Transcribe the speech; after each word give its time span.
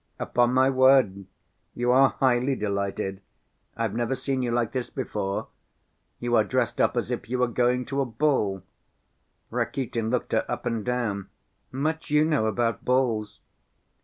"Upon 0.17 0.51
my 0.51 0.67
word! 0.71 1.27
You 1.75 1.91
are 1.91 2.09
highly 2.17 2.55
delighted... 2.55 3.21
I've 3.77 3.93
never 3.93 4.15
seen 4.15 4.41
you 4.41 4.49
like 4.49 4.71
this 4.71 4.89
before. 4.89 5.49
You 6.19 6.35
are 6.37 6.43
dressed 6.43 6.81
up 6.81 6.97
as 6.97 7.11
if 7.11 7.29
you 7.29 7.37
were 7.37 7.47
going 7.47 7.85
to 7.85 8.01
a 8.01 8.05
ball." 8.05 8.63
Rakitin 9.51 10.09
looked 10.09 10.31
her 10.31 10.43
up 10.49 10.65
and 10.65 10.83
down. 10.83 11.29
"Much 11.71 12.09
you 12.09 12.25
know 12.25 12.47
about 12.47 12.83
balls." 12.83 13.41